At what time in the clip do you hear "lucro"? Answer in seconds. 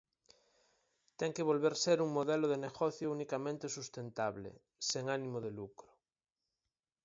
5.59-5.89